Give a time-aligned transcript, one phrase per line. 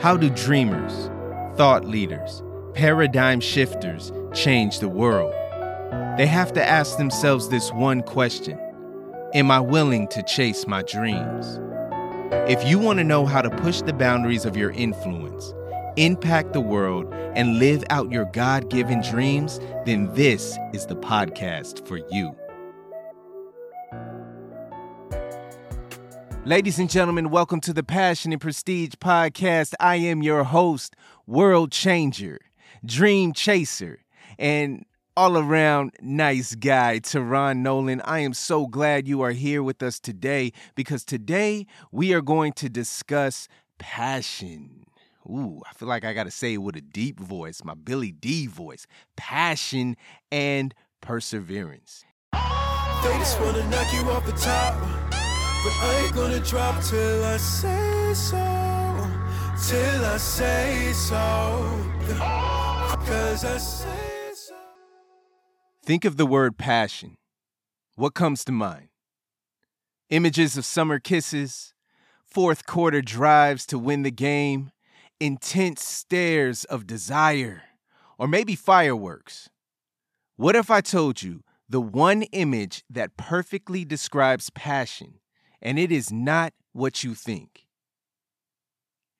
[0.00, 1.10] How do dreamers,
[1.58, 5.34] thought leaders, paradigm shifters change the world?
[6.16, 8.58] They have to ask themselves this one question
[9.34, 11.60] Am I willing to chase my dreams?
[12.48, 15.52] If you want to know how to push the boundaries of your influence,
[15.96, 21.86] impact the world, and live out your God given dreams, then this is the podcast
[21.86, 22.34] for you.
[26.46, 29.74] Ladies and gentlemen, welcome to the Passion and Prestige podcast.
[29.78, 30.96] I am your host,
[31.26, 32.40] world changer,
[32.82, 33.98] dream chaser,
[34.38, 34.86] and
[35.18, 38.00] all around nice guy, Teron Nolan.
[38.06, 42.54] I am so glad you are here with us today because today we are going
[42.54, 43.46] to discuss
[43.78, 44.84] passion.
[45.26, 48.12] Ooh, I feel like I got to say it with a deep voice, my Billy
[48.12, 48.86] Dee voice.
[49.14, 49.94] Passion
[50.32, 52.06] and perseverance.
[52.32, 55.09] They just wanna knock you off the top.
[55.62, 58.36] But I ain't gonna drop till I say so.
[59.68, 61.92] Till I say so.
[63.04, 64.54] Cause I say so.
[65.84, 67.18] Think of the word passion.
[67.94, 68.88] What comes to mind?
[70.08, 71.74] Images of summer kisses,
[72.24, 74.70] fourth quarter drives to win the game,
[75.20, 77.64] intense stares of desire,
[78.16, 79.50] or maybe fireworks.
[80.36, 85.20] What if I told you the one image that perfectly describes passion
[85.62, 87.66] and it is not what you think.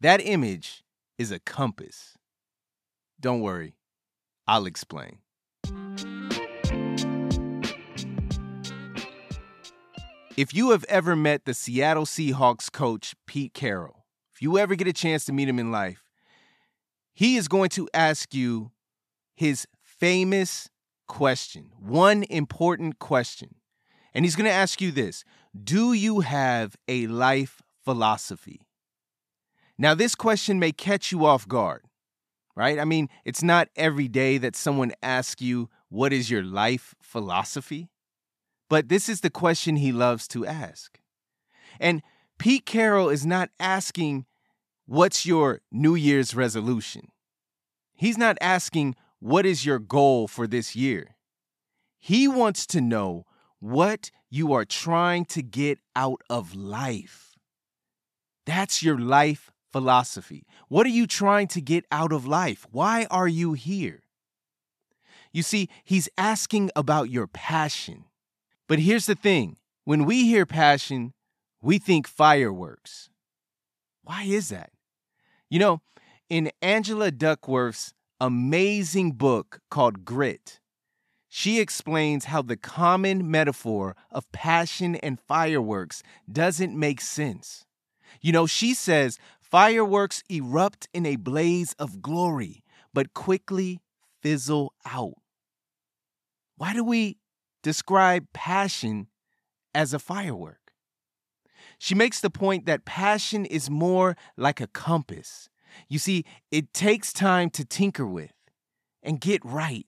[0.00, 0.84] That image
[1.18, 2.16] is a compass.
[3.20, 3.74] Don't worry,
[4.46, 5.18] I'll explain.
[10.36, 14.86] If you have ever met the Seattle Seahawks coach, Pete Carroll, if you ever get
[14.86, 16.04] a chance to meet him in life,
[17.12, 18.70] he is going to ask you
[19.34, 20.70] his famous
[21.08, 23.56] question, one important question.
[24.14, 25.24] And he's going to ask you this
[25.64, 28.62] Do you have a life philosophy?
[29.78, 31.84] Now, this question may catch you off guard,
[32.56, 32.78] right?
[32.78, 37.88] I mean, it's not every day that someone asks you, What is your life philosophy?
[38.68, 40.98] But this is the question he loves to ask.
[41.80, 42.02] And
[42.38, 44.26] Pete Carroll is not asking,
[44.86, 47.08] What's your New Year's resolution?
[47.94, 51.16] He's not asking, What is your goal for this year?
[51.98, 53.26] He wants to know
[53.60, 57.36] what you are trying to get out of life.
[58.46, 60.46] That's your life philosophy.
[60.68, 62.66] What are you trying to get out of life?
[62.70, 64.02] Why are you here?
[65.32, 68.04] You see, he's asking about your passion.
[68.66, 71.12] But here's the thing when we hear passion,
[71.60, 73.10] we think fireworks.
[74.02, 74.70] Why is that?
[75.50, 75.80] You know,
[76.28, 80.60] in Angela Duckworth's amazing book called Grit,
[81.28, 87.66] she explains how the common metaphor of passion and fireworks doesn't make sense.
[88.20, 93.80] You know, she says fireworks erupt in a blaze of glory, but quickly
[94.22, 95.14] fizzle out.
[96.56, 97.18] Why do we
[97.62, 99.08] describe passion
[99.74, 100.72] as a firework?
[101.78, 105.48] She makes the point that passion is more like a compass.
[105.88, 108.32] You see, it takes time to tinker with
[109.02, 109.86] and get right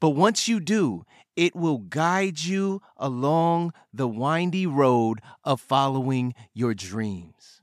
[0.00, 1.04] but once you do,
[1.36, 7.60] it will guide you along the windy road of following your dreams.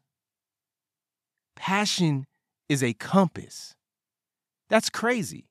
[1.56, 2.26] Passion
[2.70, 3.76] is a compass.
[4.70, 5.48] That's crazy.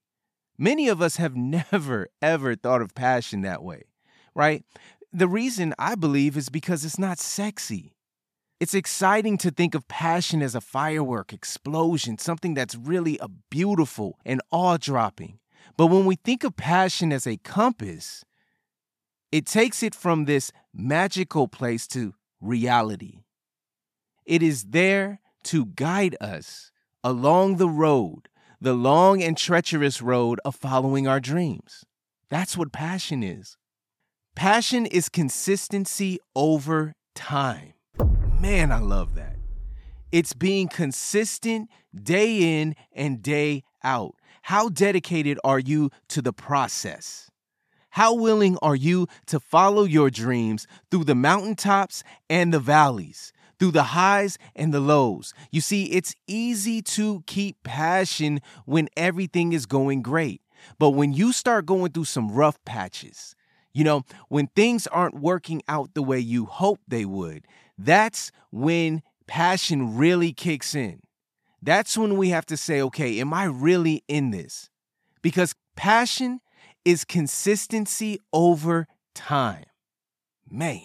[0.58, 1.36] Many of us have
[1.72, 3.84] never, ever thought of passion that way,
[4.34, 4.64] right?
[5.12, 7.94] The reason I believe is because it's not sexy.
[8.60, 14.18] It's exciting to think of passion as a firework explosion, something that's really a beautiful
[14.24, 15.40] and awe dropping.
[15.76, 18.24] But when we think of passion as a compass,
[19.30, 23.20] it takes it from this magical place to reality.
[24.24, 26.70] It is there to guide us
[27.02, 28.28] along the road,
[28.60, 31.84] the long and treacherous road of following our dreams.
[32.28, 33.56] That's what passion is.
[34.34, 37.74] Passion is consistency over time.
[38.40, 39.36] Man, I love that.
[40.10, 44.14] It's being consistent day in and day out.
[44.42, 47.30] How dedicated are you to the process?
[47.90, 53.70] How willing are you to follow your dreams through the mountaintops and the valleys, through
[53.70, 55.32] the highs and the lows?
[55.52, 60.42] You see, it's easy to keep passion when everything is going great.
[60.78, 63.36] But when you start going through some rough patches,
[63.72, 67.46] you know, when things aren't working out the way you hope they would,
[67.78, 71.00] that's when passion really kicks in.
[71.62, 74.68] That's when we have to say, okay, am I really in this?
[75.22, 76.40] Because passion
[76.84, 79.64] is consistency over time.
[80.50, 80.82] Man,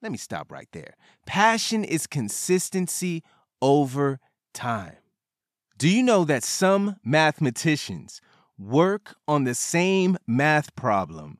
[0.00, 0.94] let me stop right there.
[1.26, 3.24] Passion is consistency
[3.60, 4.20] over
[4.54, 4.96] time.
[5.76, 8.20] Do you know that some mathematicians
[8.56, 11.38] work on the same math problem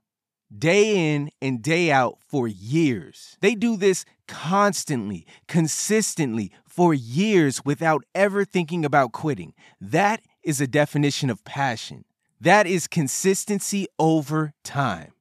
[0.57, 3.37] day in and day out for years?
[3.41, 9.55] They do this constantly, consistently for years without ever thinking about quitting.
[9.81, 12.05] That is a definition of passion.
[12.41, 15.13] That is consistency over time.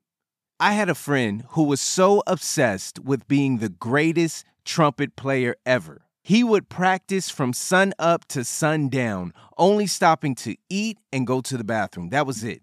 [0.59, 6.01] I had a friend who was so obsessed with being the greatest trumpet player ever.
[6.21, 11.57] He would practice from sun up to sundown, only stopping to eat and go to
[11.57, 12.09] the bathroom.
[12.09, 12.61] That was it.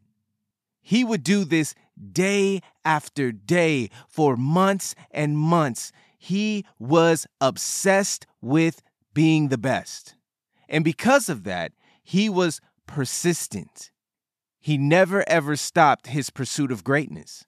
[0.87, 1.75] He would do this
[2.13, 5.91] day after day for months and months.
[6.17, 10.15] He was obsessed with being the best.
[10.69, 11.73] And because of that,
[12.05, 13.91] he was persistent.
[14.61, 17.45] He never ever stopped his pursuit of greatness.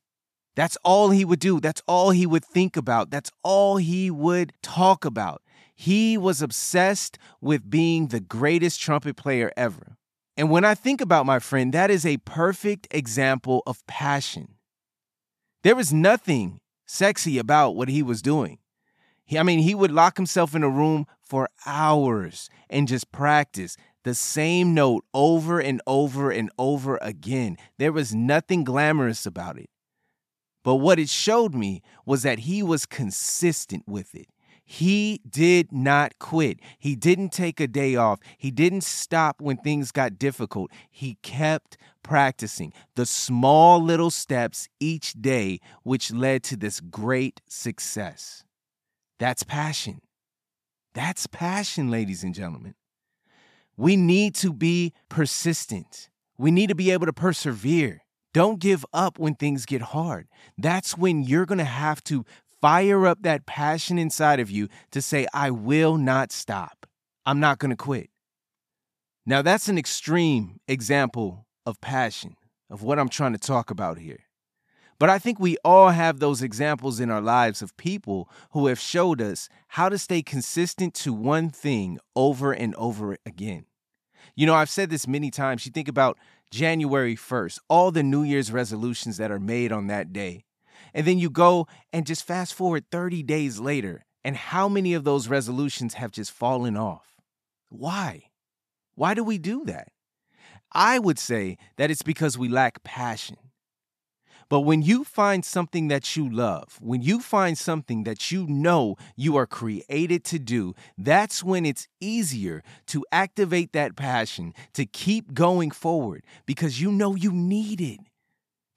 [0.56, 1.60] That's all he would do.
[1.60, 3.10] That's all he would think about.
[3.10, 5.42] That's all he would talk about.
[5.76, 9.97] He was obsessed with being the greatest trumpet player ever.
[10.38, 14.54] And when I think about my friend, that is a perfect example of passion.
[15.64, 18.60] There was nothing sexy about what he was doing.
[19.24, 23.76] He, I mean, he would lock himself in a room for hours and just practice
[24.04, 27.56] the same note over and over and over again.
[27.76, 29.68] There was nothing glamorous about it.
[30.62, 34.28] But what it showed me was that he was consistent with it.
[34.70, 36.60] He did not quit.
[36.78, 38.20] He didn't take a day off.
[38.36, 40.70] He didn't stop when things got difficult.
[40.90, 48.44] He kept practicing the small little steps each day, which led to this great success.
[49.18, 50.02] That's passion.
[50.92, 52.74] That's passion, ladies and gentlemen.
[53.74, 56.10] We need to be persistent.
[56.36, 58.02] We need to be able to persevere.
[58.34, 60.28] Don't give up when things get hard.
[60.58, 62.26] That's when you're going to have to
[62.60, 66.86] fire up that passion inside of you to say, I will not stop.
[67.24, 68.10] I'm not going to quit.
[69.26, 72.36] Now, that's an extreme example of passion,
[72.70, 74.20] of what I'm trying to talk about here.
[74.98, 78.80] But I think we all have those examples in our lives of people who have
[78.80, 83.66] showed us how to stay consistent to one thing over and over again.
[84.34, 85.66] You know, I've said this many times.
[85.66, 86.18] You think about
[86.50, 90.44] January 1st, all the New Year's resolutions that are made on that day.
[90.94, 95.04] And then you go and just fast forward 30 days later, and how many of
[95.04, 97.16] those resolutions have just fallen off?
[97.68, 98.24] Why?
[98.94, 99.88] Why do we do that?
[100.72, 103.36] I would say that it's because we lack passion.
[104.50, 108.96] But when you find something that you love, when you find something that you know
[109.14, 115.34] you are created to do, that's when it's easier to activate that passion, to keep
[115.34, 118.00] going forward because you know you need it.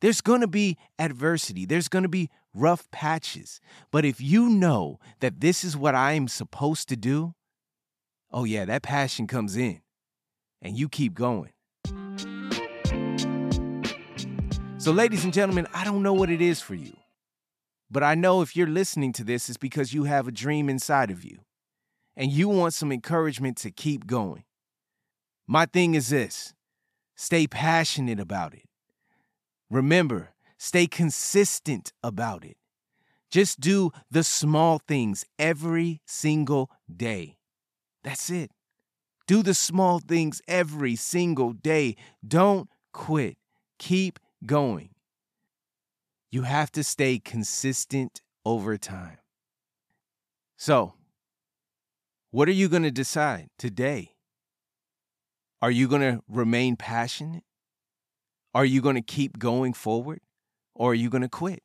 [0.01, 3.61] There's going to be adversity, there's going to be rough patches.
[3.91, 7.35] But if you know that this is what I am supposed to do,
[8.31, 9.81] oh, yeah, that passion comes in
[10.61, 11.51] and you keep going.
[14.77, 16.97] So, ladies and gentlemen, I don't know what it is for you,
[17.91, 21.11] but I know if you're listening to this, it's because you have a dream inside
[21.11, 21.37] of you
[22.15, 24.43] and you want some encouragement to keep going.
[25.45, 26.55] My thing is this
[27.15, 28.63] stay passionate about it.
[29.71, 32.57] Remember, stay consistent about it.
[33.31, 37.37] Just do the small things every single day.
[38.03, 38.51] That's it.
[39.27, 41.95] Do the small things every single day.
[42.27, 43.37] Don't quit.
[43.79, 44.89] Keep going.
[46.31, 49.19] You have to stay consistent over time.
[50.57, 50.95] So,
[52.31, 54.15] what are you going to decide today?
[55.61, 57.43] Are you going to remain passionate?
[58.53, 60.19] Are you going to keep going forward
[60.75, 61.63] or are you going to quit?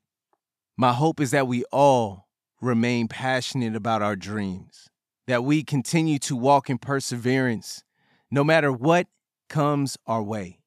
[0.76, 2.28] My hope is that we all
[2.60, 4.88] remain passionate about our dreams,
[5.26, 7.82] that we continue to walk in perseverance
[8.30, 9.08] no matter what
[9.48, 10.60] comes our way,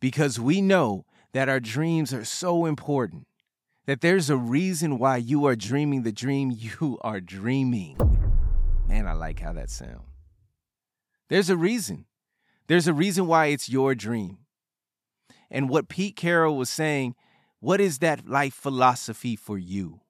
[0.00, 3.26] because we know that our dreams are so important,
[3.86, 7.96] that there's a reason why you are dreaming the dream you are dreaming.
[8.86, 10.02] Man, I like how that sounds.
[11.28, 12.04] There's a reason.
[12.66, 14.38] There's a reason why it's your dream.
[15.50, 17.14] And what Pete Carroll was saying,
[17.60, 20.00] what is that life philosophy for you?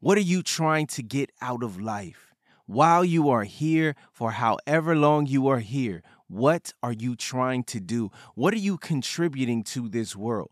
[0.00, 2.34] What are you trying to get out of life?
[2.66, 7.80] While you are here, for however long you are here, what are you trying to
[7.80, 8.10] do?
[8.34, 10.50] What are you contributing to this world?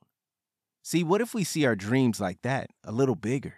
[0.83, 3.55] See, what if we see our dreams like that, a little bigger?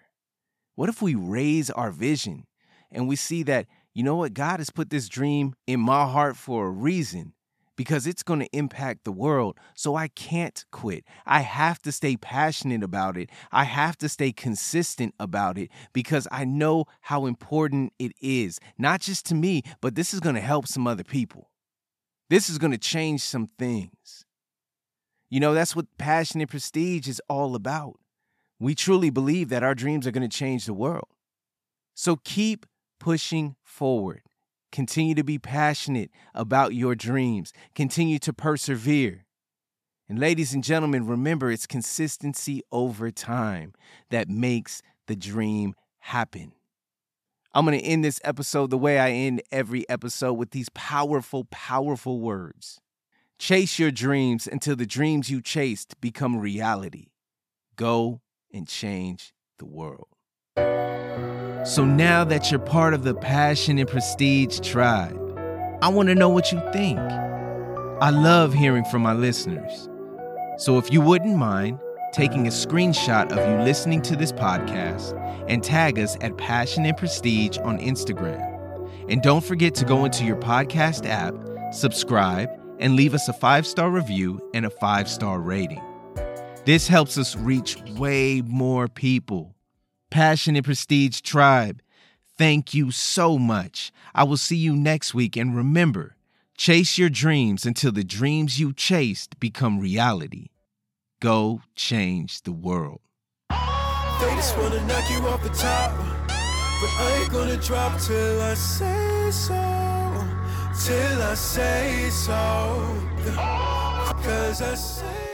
[0.74, 2.46] What if we raise our vision
[2.90, 6.36] and we see that, you know what, God has put this dream in my heart
[6.36, 7.34] for a reason,
[7.76, 9.58] because it's going to impact the world.
[9.74, 11.04] So I can't quit.
[11.24, 13.30] I have to stay passionate about it.
[13.52, 19.00] I have to stay consistent about it because I know how important it is, not
[19.00, 21.50] just to me, but this is going to help some other people.
[22.28, 24.24] This is going to change some things.
[25.28, 27.98] You know, that's what passion and prestige is all about.
[28.58, 31.08] We truly believe that our dreams are going to change the world.
[31.94, 32.64] So keep
[32.98, 34.22] pushing forward.
[34.72, 37.52] Continue to be passionate about your dreams.
[37.74, 39.24] Continue to persevere.
[40.08, 43.72] And, ladies and gentlemen, remember it's consistency over time
[44.10, 46.52] that makes the dream happen.
[47.54, 51.44] I'm going to end this episode the way I end every episode with these powerful,
[51.50, 52.80] powerful words.
[53.38, 57.06] Chase your dreams until the dreams you chased become reality.
[57.74, 58.20] Go
[58.52, 60.08] and change the world.
[61.66, 65.18] So now that you're part of the Passion and Prestige tribe,
[65.82, 67.00] I want to know what you think.
[67.00, 69.88] I love hearing from my listeners.
[70.58, 71.80] So if you wouldn't mind
[72.12, 76.96] taking a screenshot of you listening to this podcast and tag us at Passion and
[76.96, 78.88] Prestige on Instagram.
[79.10, 81.34] And don't forget to go into your podcast app,
[81.74, 85.82] subscribe, and leave us a five star review and a five star rating.
[86.64, 89.55] This helps us reach way more people.
[90.10, 91.82] Passion and Prestige Tribe,
[92.38, 93.92] thank you so much.
[94.14, 95.36] I will see you next week.
[95.36, 96.16] And remember,
[96.56, 100.48] chase your dreams until the dreams you chased become reality.
[101.20, 103.00] Go change the world.
[103.50, 105.92] They just wanna knock you off the top.
[106.28, 109.54] But I ain't gonna drop till I say so.
[110.84, 112.34] Till I say so.
[114.22, 115.25] Cause I say